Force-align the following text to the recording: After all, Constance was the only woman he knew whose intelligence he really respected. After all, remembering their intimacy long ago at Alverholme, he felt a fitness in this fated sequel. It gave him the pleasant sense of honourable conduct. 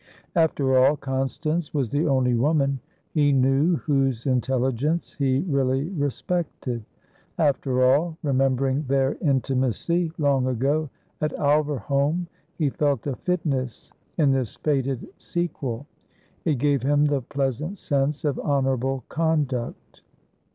After 0.35 0.79
all, 0.79 0.97
Constance 0.97 1.75
was 1.75 1.91
the 1.91 2.07
only 2.07 2.33
woman 2.33 2.79
he 3.11 3.31
knew 3.31 3.75
whose 3.75 4.25
intelligence 4.25 5.13
he 5.13 5.41
really 5.47 5.89
respected. 5.89 6.83
After 7.37 7.83
all, 7.85 8.17
remembering 8.23 8.81
their 8.87 9.13
intimacy 9.21 10.11
long 10.17 10.47
ago 10.47 10.89
at 11.21 11.33
Alverholme, 11.33 12.25
he 12.57 12.71
felt 12.71 13.05
a 13.05 13.15
fitness 13.15 13.91
in 14.17 14.31
this 14.31 14.55
fated 14.55 15.07
sequel. 15.17 15.85
It 16.45 16.55
gave 16.55 16.81
him 16.81 17.05
the 17.05 17.21
pleasant 17.21 17.77
sense 17.77 18.25
of 18.25 18.39
honourable 18.39 19.03
conduct. 19.07 20.01